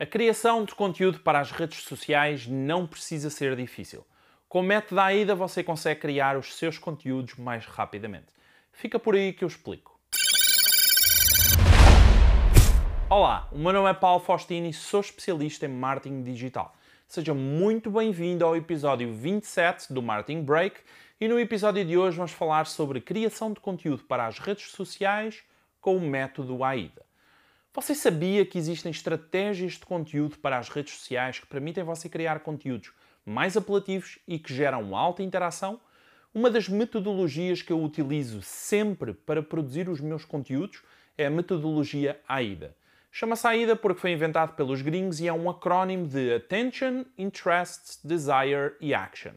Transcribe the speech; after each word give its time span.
A 0.00 0.06
criação 0.06 0.64
de 0.64 0.74
conteúdo 0.74 1.20
para 1.20 1.40
as 1.40 1.50
redes 1.50 1.82
sociais 1.82 2.46
não 2.46 2.86
precisa 2.86 3.28
ser 3.28 3.54
difícil. 3.54 4.02
Com 4.48 4.60
o 4.60 4.62
método 4.62 4.94
da 4.94 5.04
AIDA 5.04 5.34
você 5.34 5.62
consegue 5.62 6.00
criar 6.00 6.38
os 6.38 6.54
seus 6.54 6.78
conteúdos 6.78 7.34
mais 7.34 7.66
rapidamente. 7.66 8.28
Fica 8.72 8.98
por 8.98 9.14
aí 9.14 9.30
que 9.34 9.44
eu 9.44 9.48
explico. 9.48 10.00
Olá, 13.10 13.46
o 13.52 13.58
meu 13.58 13.74
nome 13.74 13.90
é 13.90 13.92
Paulo 13.92 14.24
Faustino 14.24 14.68
e 14.68 14.72
sou 14.72 15.02
especialista 15.02 15.66
em 15.66 15.68
marketing 15.68 16.22
digital. 16.22 16.74
Seja 17.06 17.34
muito 17.34 17.90
bem-vindo 17.90 18.42
ao 18.42 18.56
episódio 18.56 19.12
27 19.12 19.92
do 19.92 20.00
Marketing 20.00 20.42
Break 20.42 20.80
e 21.20 21.28
no 21.28 21.38
episódio 21.38 21.84
de 21.84 21.98
hoje 21.98 22.16
vamos 22.16 22.32
falar 22.32 22.66
sobre 22.66 23.02
criação 23.02 23.52
de 23.52 23.60
conteúdo 23.60 24.02
para 24.04 24.26
as 24.26 24.38
redes 24.38 24.70
sociais 24.70 25.42
com 25.78 25.94
o 25.98 26.00
método 26.00 26.64
AIDA. 26.64 27.09
Você 27.72 27.94
sabia 27.94 28.44
que 28.44 28.58
existem 28.58 28.90
estratégias 28.90 29.74
de 29.74 29.86
conteúdo 29.86 30.36
para 30.38 30.58
as 30.58 30.68
redes 30.68 30.94
sociais 30.94 31.38
que 31.38 31.46
permitem 31.46 31.84
você 31.84 32.08
criar 32.08 32.40
conteúdos 32.40 32.92
mais 33.24 33.56
apelativos 33.56 34.18
e 34.26 34.40
que 34.40 34.52
geram 34.52 34.96
alta 34.96 35.22
interação? 35.22 35.80
Uma 36.34 36.50
das 36.50 36.68
metodologias 36.68 37.62
que 37.62 37.72
eu 37.72 37.80
utilizo 37.80 38.42
sempre 38.42 39.14
para 39.14 39.40
produzir 39.40 39.88
os 39.88 40.00
meus 40.00 40.24
conteúdos 40.24 40.82
é 41.16 41.26
a 41.26 41.30
metodologia 41.30 42.20
AIDA. 42.26 42.76
Chama-se 43.12 43.46
AIDA 43.46 43.76
porque 43.76 44.00
foi 44.00 44.10
inventado 44.10 44.56
pelos 44.56 44.82
gringos 44.82 45.20
e 45.20 45.28
é 45.28 45.32
um 45.32 45.48
acrónimo 45.48 46.08
de 46.08 46.34
Attention, 46.34 47.04
Interest, 47.16 48.00
Desire 48.02 48.74
e 48.80 48.92
Action. 48.92 49.34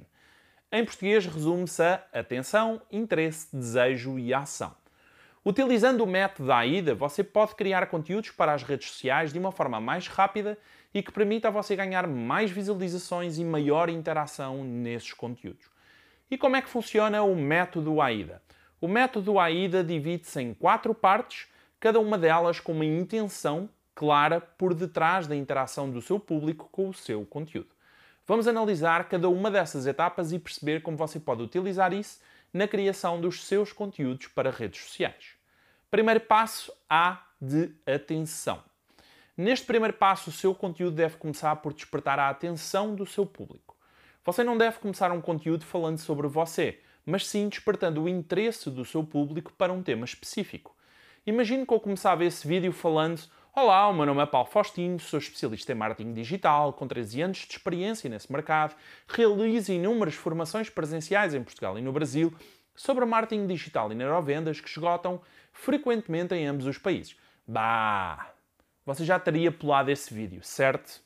Em 0.71 0.83
português 0.83 1.27
resume-se 1.27 1.83
a 1.83 2.03
atenção, 2.11 2.81
interesse, 2.91 3.55
desejo 3.55 4.17
e 4.17 4.33
ação. 4.33 4.75
Utilizando 5.45 6.05
o 6.05 6.07
método 6.07 6.47
da 6.47 6.57
AIDA, 6.57 6.95
você 6.95 7.21
pode 7.21 7.55
criar 7.55 7.87
conteúdos 7.87 8.31
para 8.31 8.53
as 8.53 8.63
redes 8.63 8.89
sociais 8.89 9.33
de 9.33 9.39
uma 9.39 9.51
forma 9.51 9.77
mais 9.81 10.07
rápida 10.07 10.57
e 10.93 11.03
que 11.03 11.11
permita 11.11 11.49
a 11.49 11.51
você 11.51 11.75
ganhar 11.75 12.07
mais 12.07 12.49
visualizações 12.49 13.37
e 13.37 13.43
maior 13.43 13.89
interação 13.89 14.63
nesses 14.63 15.11
conteúdos. 15.11 15.65
E 16.31 16.37
como 16.37 16.55
é 16.55 16.61
que 16.61 16.69
funciona 16.69 17.21
o 17.23 17.35
método 17.35 17.99
AIDA? 17.99 18.41
O 18.79 18.87
método 18.87 19.37
AIDA 19.37 19.83
divide-se 19.83 20.41
em 20.41 20.53
quatro 20.53 20.93
partes, 20.93 21.47
cada 21.77 21.99
uma 21.99 22.17
delas 22.17 22.61
com 22.61 22.71
uma 22.71 22.85
intenção 22.85 23.69
clara 23.93 24.39
por 24.39 24.73
detrás 24.73 25.27
da 25.27 25.35
interação 25.35 25.89
do 25.89 26.01
seu 26.01 26.21
público 26.21 26.69
com 26.71 26.87
o 26.87 26.93
seu 26.93 27.25
conteúdo. 27.25 27.69
Vamos 28.25 28.47
analisar 28.47 29.09
cada 29.09 29.27
uma 29.27 29.51
dessas 29.51 29.85
etapas 29.87 30.31
e 30.31 30.39
perceber 30.39 30.81
como 30.81 30.95
você 30.95 31.19
pode 31.19 31.43
utilizar 31.43 31.91
isso 31.91 32.21
na 32.53 32.67
criação 32.67 33.19
dos 33.19 33.45
seus 33.45 33.73
conteúdos 33.73 34.27
para 34.27 34.51
redes 34.51 34.81
sociais. 34.81 35.33
Primeiro 35.89 36.21
passo, 36.21 36.71
A 36.89 37.25
de 37.41 37.71
atenção. 37.85 38.63
Neste 39.35 39.65
primeiro 39.65 39.95
passo, 39.95 40.29
o 40.29 40.33
seu 40.33 40.53
conteúdo 40.53 40.95
deve 40.95 41.17
começar 41.17 41.55
por 41.55 41.73
despertar 41.73 42.19
a 42.19 42.29
atenção 42.29 42.93
do 42.93 43.05
seu 43.05 43.25
público. 43.25 43.75
Você 44.23 44.43
não 44.43 44.57
deve 44.57 44.77
começar 44.77 45.11
um 45.11 45.19
conteúdo 45.19 45.65
falando 45.65 45.97
sobre 45.97 46.27
você, 46.27 46.79
mas 47.05 47.27
sim 47.27 47.49
despertando 47.49 48.03
o 48.03 48.07
interesse 48.07 48.69
do 48.69 48.85
seu 48.85 49.03
público 49.03 49.51
para 49.53 49.73
um 49.73 49.81
tema 49.81 50.05
específico. 50.05 50.75
Imagine 51.25 51.65
que 51.65 51.73
eu 51.73 51.79
começava 51.79 52.23
esse 52.23 52.47
vídeo 52.47 52.71
falando 52.71 53.21
Olá, 53.55 53.87
o 53.87 53.93
meu 53.93 54.03
nome 54.07 54.19
é 54.19 54.25
Paulo 54.25 54.49
Faustino, 54.49 54.99
sou 54.99 55.19
especialista 55.19 55.71
em 55.71 55.75
marketing 55.75 56.11
digital, 56.11 56.73
com 56.73 56.87
13 56.87 57.21
anos 57.21 57.37
de 57.37 57.51
experiência 57.51 58.09
nesse 58.09 58.31
mercado, 58.31 58.75
realizo 59.07 59.71
inúmeras 59.71 60.15
formações 60.15 60.71
presenciais 60.71 61.35
em 61.35 61.43
Portugal 61.43 61.77
e 61.77 61.81
no 61.83 61.91
Brasil 61.91 62.33
sobre 62.75 63.05
marketing 63.05 63.45
digital 63.45 63.91
e 63.91 63.95
neurovendas 63.95 64.59
que 64.59 64.67
esgotam 64.67 65.21
frequentemente 65.51 66.33
em 66.33 66.47
ambos 66.47 66.65
os 66.65 66.79
países. 66.79 67.15
Bah! 67.47 68.33
Você 68.87 69.05
já 69.05 69.19
teria 69.19 69.51
pulado 69.51 69.91
esse 69.91 70.11
vídeo, 70.11 70.43
certo? 70.43 70.99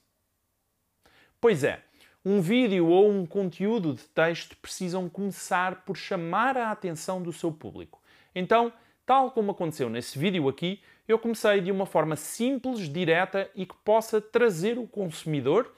Pois 1.42 1.66
é, 1.66 1.84
um 2.24 2.40
vídeo 2.40 2.88
ou 2.88 3.12
um 3.12 3.26
conteúdo 3.26 3.94
de 3.94 4.04
texto 4.04 4.56
precisam 4.62 5.10
começar 5.10 5.84
por 5.84 5.98
chamar 5.98 6.56
a 6.56 6.72
atenção 6.72 7.22
do 7.22 7.34
seu 7.34 7.52
público. 7.52 8.02
Então, 8.34 8.72
tal 9.06 9.32
como 9.32 9.52
aconteceu 9.52 9.90
nesse 9.90 10.18
vídeo 10.18 10.48
aqui, 10.48 10.82
eu 11.08 11.18
comecei 11.18 11.62
de 11.62 11.72
uma 11.72 11.86
forma 11.86 12.16
simples, 12.16 12.90
direta 12.90 13.50
e 13.56 13.66
que 13.66 13.76
possa 13.84 14.20
trazer 14.20 14.78
o 14.78 14.88
consumidor 14.88 15.74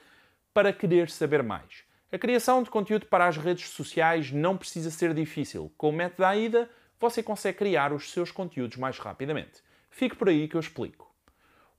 para 0.52 0.72
querer 0.72 1.08
saber 1.08 1.42
mais. 1.42 1.84
A 2.12 2.18
criação 2.18 2.62
de 2.62 2.70
conteúdo 2.70 3.06
para 3.06 3.28
as 3.28 3.36
redes 3.36 3.68
sociais 3.68 4.32
não 4.32 4.56
precisa 4.56 4.90
ser 4.90 5.14
difícil. 5.14 5.72
Com 5.78 5.90
o 5.90 5.92
método 5.92 6.24
AIDA, 6.24 6.68
você 6.98 7.22
consegue 7.22 7.58
criar 7.58 7.92
os 7.92 8.10
seus 8.10 8.32
conteúdos 8.32 8.76
mais 8.76 8.98
rapidamente. 8.98 9.62
Fique 9.88 10.16
por 10.16 10.28
aí 10.28 10.48
que 10.48 10.56
eu 10.56 10.60
explico. 10.60 11.14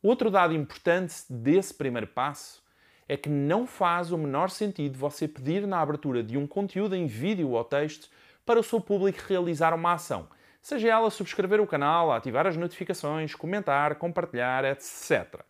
Outro 0.02 0.32
dado 0.32 0.54
importante 0.54 1.14
desse 1.30 1.74
primeiro 1.74 2.08
passo 2.08 2.64
é 3.08 3.18
que 3.18 3.28
não 3.28 3.68
faz 3.68 4.14
o 4.14 4.18
menor 4.18 4.50
sentido 4.50 4.98
você 4.98 5.28
pedir 5.28 5.68
na 5.68 5.82
abertura 5.82 6.24
de 6.24 6.38
um 6.38 6.48
conteúdo 6.48 6.96
em 6.96 7.06
vídeo 7.06 7.50
ou 7.50 7.64
texto 7.66 8.10
para 8.46 8.60
o 8.60 8.64
seu 8.64 8.80
público 8.80 9.20
realizar 9.28 9.74
uma 9.74 9.94
ação 9.94 10.30
seja 10.62 10.90
ela 10.90 11.10
subscrever 11.10 11.60
o 11.60 11.68
canal, 11.68 12.12
ativar 12.12 12.46
as 12.46 12.56
notificações, 12.56 13.36
comentar, 13.36 13.96
compartilhar, 13.96 14.64
etc. 14.64 15.42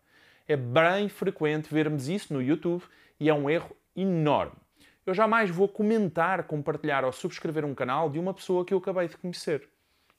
É 0.48 0.56
bem 0.56 1.10
frequente 1.10 1.72
vermos 1.72 2.08
isso 2.08 2.34
no 2.34 2.42
YouTube 2.42 2.84
e 3.20 3.30
é 3.30 3.34
um 3.34 3.50
erro 3.50 3.76
enorme. 3.96 4.56
Eu 5.06 5.14
jamais 5.14 5.50
vou 5.50 5.68
comentar, 5.68 6.44
compartilhar 6.44 7.04
ou 7.04 7.12
subscrever 7.12 7.66
um 7.66 7.76
canal 7.76 8.10
de 8.10 8.20
uma 8.20 8.34
pessoa 8.34 8.64
que 8.64 8.74
eu 8.74 8.78
acabei 8.78 9.08
de 9.08 9.18
conhecer. 9.18 9.68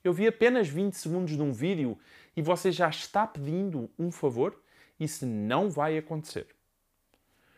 Eu 0.03 0.13
vi 0.13 0.27
apenas 0.27 0.67
20 0.67 0.93
segundos 0.93 1.35
de 1.35 1.41
um 1.41 1.51
vídeo 1.51 1.97
e 2.35 2.41
você 2.41 2.71
já 2.71 2.89
está 2.89 3.25
pedindo 3.25 3.89
um 3.97 4.11
favor? 4.11 4.61
Isso 4.99 5.25
não 5.25 5.69
vai 5.69 5.97
acontecer. 5.97 6.47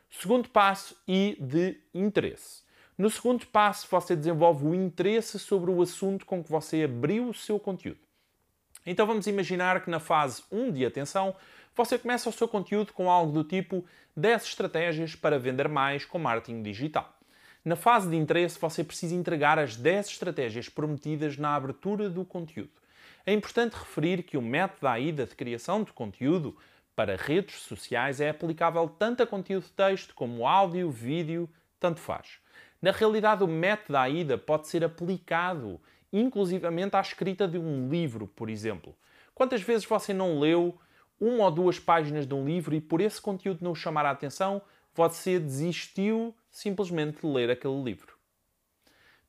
Segundo 0.09 0.49
passo, 0.49 0.95
e 1.07 1.37
de 1.39 1.77
interesse. 1.93 2.64
No 2.97 3.09
segundo 3.09 3.45
passo, 3.47 3.87
você 3.91 4.15
desenvolve 4.15 4.65
o 4.65 4.73
interesse 4.73 5.37
sobre 5.37 5.69
o 5.69 5.81
assunto 5.81 6.25
com 6.25 6.41
que 6.41 6.49
você 6.49 6.83
abriu 6.83 7.27
o 7.27 7.33
seu 7.33 7.59
conteúdo. 7.59 7.99
Então 8.85 9.05
vamos 9.05 9.27
imaginar 9.27 9.83
que 9.83 9.89
na 9.89 9.99
fase 9.99 10.43
1 10.49 10.71
de 10.71 10.85
atenção, 10.85 11.35
você 11.75 11.99
começa 11.99 12.29
o 12.29 12.31
seu 12.31 12.47
conteúdo 12.47 12.93
com 12.93 13.11
algo 13.11 13.33
do 13.33 13.43
tipo 13.43 13.83
10 14.15 14.43
estratégias 14.45 15.13
para 15.13 15.37
vender 15.37 15.67
mais 15.67 16.05
com 16.05 16.17
marketing 16.17 16.63
digital. 16.63 17.13
Na 17.65 17.75
fase 17.75 18.09
de 18.09 18.15
interesse, 18.15 18.57
você 18.57 18.81
precisa 18.81 19.13
entregar 19.13 19.59
as 19.59 19.75
10 19.75 20.07
estratégias 20.07 20.69
prometidas 20.69 21.35
na 21.35 21.53
abertura 21.53 22.09
do 22.09 22.23
conteúdo. 22.23 22.71
É 23.25 23.33
importante 23.33 23.73
referir 23.73 24.23
que 24.23 24.37
o 24.37 24.41
método 24.41 24.83
da 24.83 24.91
AIDA 24.91 25.25
de 25.25 25.35
criação 25.35 25.83
de 25.83 25.91
conteúdo 25.91 26.55
para 26.95 27.17
redes 27.17 27.55
sociais 27.55 28.21
é 28.21 28.29
aplicável 28.29 28.87
tanto 28.87 29.21
a 29.21 29.27
conteúdo 29.27 29.63
de 29.63 29.71
texto 29.71 30.15
como 30.15 30.47
áudio, 30.47 30.89
vídeo, 30.89 31.49
tanto 31.77 31.99
faz. 31.99 32.44
Na 32.81 32.91
realidade, 32.91 33.43
o 33.43 33.47
método 33.47 33.93
da 33.93 34.01
AIDA 34.01 34.37
pode 34.37 34.67
ser 34.67 34.83
aplicado 34.83 35.79
inclusivamente 36.11 36.95
à 36.95 37.01
escrita 37.01 37.47
de 37.47 37.57
um 37.57 37.89
livro, 37.89 38.27
por 38.27 38.49
exemplo. 38.49 38.95
Quantas 39.33 39.61
vezes 39.61 39.85
você 39.85 40.13
não 40.13 40.39
leu 40.39 40.77
uma 41.19 41.45
ou 41.45 41.51
duas 41.51 41.79
páginas 41.79 42.27
de 42.27 42.33
um 42.33 42.45
livro 42.45 42.75
e 42.75 42.81
por 42.81 43.01
esse 43.01 43.21
conteúdo 43.21 43.63
não 43.63 43.75
chamar 43.75 44.05
a 44.05 44.11
atenção, 44.11 44.61
você 44.93 45.39
desistiu 45.39 46.35
simplesmente 46.49 47.19
de 47.19 47.27
ler 47.27 47.49
aquele 47.49 47.81
livro? 47.81 48.15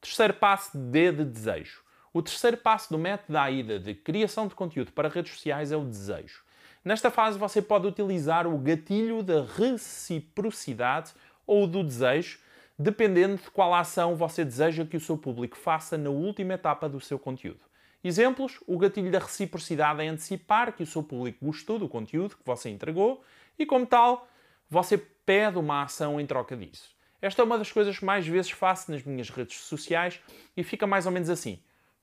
Terceiro 0.01 0.35
passo, 0.35 0.77
D 0.79 1.11
de 1.13 1.25
desejo. 1.25 1.83
O 2.13 2.23
terceiro 2.23 2.57
passo 2.57 2.93
do 2.93 2.99
método 2.99 3.33
da 3.33 3.43
AIDA 3.43 3.79
de 3.79 3.95
criação 3.95 4.47
de 4.47 4.55
conteúdo 4.55 4.93
para 4.93 5.09
redes 5.09 5.33
sociais 5.33 5.73
é 5.73 5.77
o 5.77 5.85
desejo. 5.85 6.45
Nesta 6.85 7.11
fase, 7.11 7.37
você 7.37 7.61
pode 7.61 7.87
utilizar 7.87 8.47
o 8.47 8.57
gatilho 8.57 9.23
da 9.23 9.43
reciprocidade 9.43 11.13
ou 11.45 11.67
do 11.67 11.83
desejo 11.83 12.39
dependendo 12.79 13.37
de 13.37 13.51
qual 13.51 13.75
ação 13.75 14.17
você 14.17 14.45
deseja 14.45 14.85
que 14.85 14.97
o 14.97 15.01
seu 15.01 15.17
público 15.17 15.57
faça 15.57 15.97
na 15.97 16.11
última 16.11 16.55
etapa 16.55 16.89
do 16.89 17.01
seu 17.01 17.19
conteúdo. 17.19 17.61
Exemplos: 18.05 18.61
o 18.67 18.79
gatilho 18.79 19.11
da 19.11 19.19
reciprocidade 19.19 20.03
é 20.03 20.09
antecipar 20.09 20.73
que 20.73 20.83
o 20.83 20.87
seu 20.87 21.03
público 21.03 21.45
gostou 21.45 21.79
do 21.79 21.89
conteúdo 21.89 22.37
que 22.37 22.47
você 22.47 22.69
entregou 22.69 23.23
e, 23.59 23.65
como 23.65 23.87
tal, 23.87 24.29
você 24.69 24.99
pede 24.99 25.59
uma 25.59 25.83
ação 25.83 26.21
em 26.21 26.27
troca 26.27 26.57
disso. 26.57 26.95
Esta 27.21 27.43
é 27.43 27.45
uma 27.45 27.59
das 27.59 27.73
coisas 27.73 27.99
que 27.99 28.05
mais 28.05 28.27
vezes 28.27 28.51
faço 28.51 28.93
nas 28.93 29.03
minhas 29.03 29.31
redes 29.31 29.57
sociais 29.59 30.21
e 30.57 30.63
fica 30.63 30.87
mais 30.87 31.07
ou 31.07 31.13
menos 31.13 31.31
assim. 31.31 31.59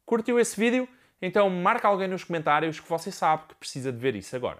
Curtiu 0.06 0.40
esse 0.40 0.60
vídeo? 0.60 0.88
Então 1.22 1.50
marca 1.50 1.88
alguém 1.88 2.08
nos 2.08 2.24
comentários 2.24 2.80
que 2.80 2.90
você 2.90 3.12
sabe 3.12 3.44
que 3.48 3.56
precisa 3.56 3.92
de 3.92 3.98
ver 3.98 4.16
isso 4.16 4.36
agora. 4.36 4.60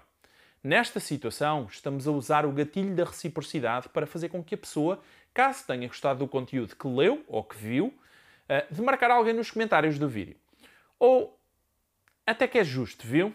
Nesta 0.62 0.98
situação, 0.98 1.66
estamos 1.70 2.08
a 2.08 2.10
usar 2.10 2.46
o 2.46 2.52
gatilho 2.52 2.94
da 2.94 3.04
reciprocidade 3.04 3.90
para 3.90 4.06
fazer 4.06 4.30
com 4.30 4.42
que 4.42 4.54
a 4.54 4.58
pessoa 4.58 4.98
caso 5.34 5.66
tenha 5.66 5.86
gostado 5.88 6.20
do 6.20 6.28
conteúdo 6.28 6.76
que 6.76 6.86
leu 6.86 7.24
ou 7.28 7.42
que 7.42 7.56
viu, 7.56 7.92
eh, 8.48 8.64
de 8.70 8.80
marcar 8.80 9.10
alguém 9.10 9.34
nos 9.34 9.50
comentários 9.50 9.98
do 9.98 10.08
vídeo. 10.08 10.36
Ou 10.98 11.38
até 12.26 12.46
que 12.46 12.58
é 12.58 12.64
justo, 12.64 13.06
viu? 13.06 13.34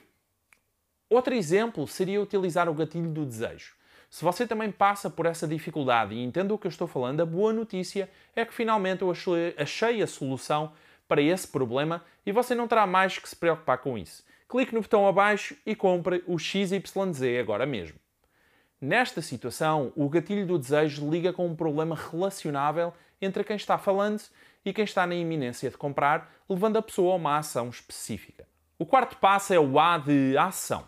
Outro 1.10 1.34
exemplo 1.34 1.86
seria 1.88 2.22
utilizar 2.22 2.69
o 2.69 2.74
gatilho 2.74 3.10
do 3.10 3.25
desejo. 3.25 3.75
Se 4.10 4.24
você 4.24 4.48
também 4.48 4.72
passa 4.72 5.10
por 5.10 5.25
essa 5.25 5.48
dificuldade 5.48 6.16
e 6.16 6.24
entende 6.24 6.51
o 6.51 6.57
que 6.57 6.66
eu 6.66 6.69
estou 6.69 6.88
falando, 6.88 7.22
a 7.22 7.25
boa 7.25 7.54
notícia 7.54 8.10
é 8.36 8.44
que 8.44 8.54
finalmente 8.54 9.04
eu 9.04 9.12
achei 9.12 10.02
a 10.02 10.07
solução 10.07 10.72
para 11.07 11.22
esse 11.22 11.48
problema 11.48 12.04
e 12.25 12.31
você 12.31 12.56
não 12.56 12.68
terá 12.68 12.88
mais 12.88 13.19
que 13.19 13.30
se 13.30 13.36
preocupar 13.36 13.80
com 13.80 13.98
isso. 13.98 14.24
Clique 14.48 14.74
no 14.74 14.81
botão 14.81 15.07
abaixo 15.07 15.56
e 15.63 15.75
compre 15.75 16.24
o 16.25 16.40
XYZ 16.40 16.81
agora 17.40 17.68
mesmo. 17.68 18.00
Nesta 18.81 19.22
situação, 19.22 19.92
o 19.94 20.08
gatilho 20.08 20.48
do 20.48 20.58
desejo 20.58 21.10
liga 21.10 21.34
com 21.34 21.46
um 21.46 21.56
problema 21.56 21.98
relacionável 21.98 22.94
entre 23.22 23.44
quem 23.44 23.58
está 23.58 23.78
falando 23.78 24.22
e 24.64 24.72
quem 24.72 24.86
está 24.86 25.06
na 25.06 25.16
iminência 25.16 25.70
de 25.70 25.78
comprar, 25.78 26.31
levando 26.48 26.78
a 26.78 26.81
pessoa 26.81 27.12
a 27.12 27.18
uma 27.18 27.38
ação 27.38 27.68
específica. 27.68 28.48
O 28.78 28.86
quarto 28.86 29.18
passo 29.18 29.54
é 29.54 29.60
o 29.60 29.78
A 29.78 29.98
de 29.98 30.38
ação. 30.38 30.88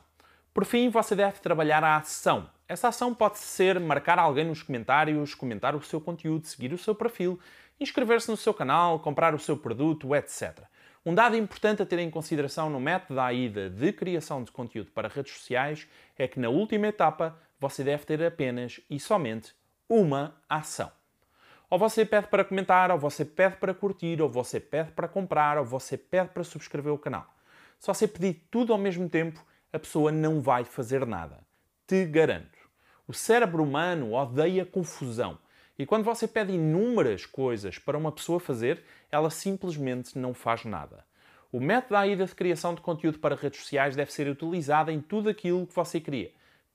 Por 0.54 0.64
fim, 0.64 0.90
você 0.90 1.16
deve 1.16 1.40
trabalhar 1.40 1.84
a 1.84 1.98
ação. 1.98 2.50
Essa 2.66 2.88
ação 2.88 3.14
pode 3.14 3.40
ser 3.40 3.78
marcar 3.78 4.18
alguém 4.18 4.46
nos 4.46 4.64
comentários, 4.64 5.36
comentar 5.36 5.76
o 5.76 5.82
seu 5.82 6.00
conteúdo, 6.00 6.48
seguir 6.48 6.72
o 6.72 6.78
seu 6.78 6.96
perfil, 6.96 7.38
inscrever-se 7.78 8.32
no 8.32 8.38
seu 8.38 8.54
canal, 8.54 9.02
comprar 9.02 9.36
o 9.36 9.40
seu 9.40 9.58
produto, 9.58 10.16
etc. 10.16 10.62
Um 11.06 11.14
dado 11.14 11.36
importante 11.36 11.82
a 11.82 11.86
ter 11.86 12.00
em 12.00 12.10
consideração 12.10 12.70
no 12.70 12.80
método 12.80 13.16
da 13.16 13.26
AIDA 13.26 13.70
de 13.70 13.92
criação 13.92 14.46
de 14.46 14.52
conteúdo 14.54 14.92
para 14.92 15.10
redes 15.10 15.34
sociais 15.34 15.86
é 16.18 16.26
que 16.26 16.40
na 16.40 16.48
última 16.48 16.88
etapa 16.88 17.38
você 17.62 17.84
deve 17.84 18.04
ter 18.06 18.24
apenas 18.24 18.82
e 18.90 19.00
somente 19.00 19.54
uma 19.88 20.36
ação. 20.50 20.92
Ou 21.70 21.78
você 21.78 22.04
pede 22.04 22.26
para 22.26 22.44
comentar, 22.44 22.90
ou 22.90 22.98
você 22.98 23.24
pede 23.24 23.58
para 23.58 23.72
curtir, 23.72 24.20
ou 24.20 24.28
você 24.28 24.60
pede 24.60 24.92
para 24.92 25.08
comprar, 25.08 25.60
ou 25.60 25.64
você 25.64 25.96
pede 25.96 26.30
para 26.30 26.44
subscrever 26.44 26.92
o 26.92 26.98
canal. 26.98 27.32
Se 27.80 27.86
você 27.86 28.08
pedir 28.08 28.46
tudo 28.50 28.74
ao 28.74 28.80
mesmo 28.80 29.08
tempo, 29.08 29.46
a 29.72 29.78
pessoa 29.78 30.12
não 30.12 30.42
vai 30.42 30.66
fazer 30.66 31.06
nada. 31.06 31.40
Te 31.86 32.04
garanto. 32.06 32.58
O 33.08 33.14
cérebro 33.14 33.62
humano 33.62 34.14
odeia 34.14 34.66
confusão. 34.66 35.38
E 35.78 35.86
quando 35.86 36.04
você 36.04 36.28
pede 36.28 36.54
inúmeras 36.54 37.28
coisas 37.28 37.78
para 37.78 37.98
uma 37.98 38.12
pessoa 38.12 38.40
fazer, 38.40 38.84
ela 39.12 39.30
simplesmente 39.30 40.18
não 40.18 40.34
faz 40.34 40.66
nada. 40.66 41.06
O 41.52 41.60
método 41.60 41.96
AIDA 41.96 42.26
de 42.26 42.34
criação 42.34 42.74
de 42.74 42.82
conteúdo 42.82 43.20
para 43.20 43.36
redes 43.36 43.60
sociais 43.60 43.96
deve 43.96 44.12
ser 44.12 44.28
utilizado 44.28 44.90
em 44.90 45.00
tudo 45.00 45.30
aquilo 45.30 45.68
que 45.68 45.76
você 45.76 46.00
cria. 46.00 46.32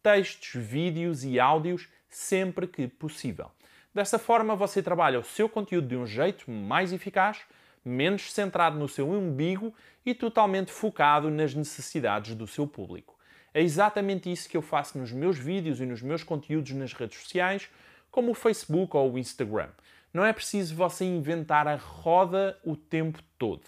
Textos, 0.07 0.63
vídeos 0.63 1.25
e 1.25 1.41
áudios, 1.41 1.89
sempre 2.09 2.69
que 2.69 2.87
possível. 2.87 3.51
Dessa 3.93 4.21
forma, 4.21 4.55
você 4.55 4.81
trabalha 4.81 5.19
o 5.19 5.25
seu 5.25 5.49
conteúdo 5.49 5.89
de 5.89 5.97
um 5.97 6.07
jeito 6.07 6.49
mais 6.49 6.93
eficaz, 6.93 7.41
menos 7.85 8.33
centrado 8.33 8.79
no 8.79 8.87
seu 8.87 9.11
umbigo 9.11 9.75
e 10.05 10.15
totalmente 10.15 10.71
focado 10.71 11.29
nas 11.29 11.57
necessidades 11.57 12.37
do 12.37 12.47
seu 12.47 12.69
público. 12.69 13.19
É 13.53 13.61
exatamente 13.61 14.31
isso 14.31 14.49
que 14.49 14.57
eu 14.57 14.63
faço 14.63 14.97
nos 14.97 15.11
meus 15.11 15.37
vídeos 15.37 15.81
e 15.81 15.87
nos 15.87 16.03
meus 16.03 16.23
conteúdos 16.23 16.71
nas 16.71 16.93
redes 16.93 17.19
sociais, 17.19 17.69
como 18.09 18.31
o 18.31 18.35
Facebook 18.35 18.97
ou 18.97 19.13
o 19.13 19.19
Instagram. 19.19 19.71
Não 20.15 20.25
é 20.25 20.33
preciso 20.33 20.77
você 20.77 21.05
inventar 21.05 21.67
a 21.67 21.75
roda 21.75 22.57
o 22.65 22.77
tempo 22.77 23.19
todo. 23.37 23.65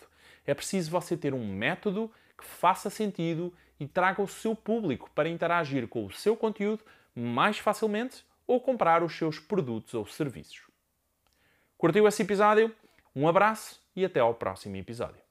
É 0.47 0.55
preciso 0.55 0.89
você 0.89 1.17
ter 1.17 1.35
um 1.35 1.53
método 1.53 2.09
que 2.39 2.45
faça 2.45 2.89
sentido 2.89 3.53
e 3.79 3.87
traga 3.87 4.23
o 4.23 4.29
seu 4.29 4.55
público 4.55 5.11
para 5.15 5.29
interagir 5.29 5.87
com 5.89 6.05
o 6.05 6.13
seu 6.13 6.37
conteúdo 6.37 6.83
mais 7.15 7.59
facilmente 7.59 8.25
ou 8.47 8.61
comprar 8.61 9.03
os 9.03 9.17
seus 9.17 9.39
produtos 9.39 9.95
ou 9.95 10.07
serviços. 10.07 10.63
Curtiu 11.77 12.09
esse 12.09 12.23
episódio? 12.23 12.75
Um 13.15 13.29
abraço 13.29 13.81
e 13.95 14.05
até 14.05 14.21
ao 14.21 14.35
próximo 14.35 14.77
episódio. 14.77 15.28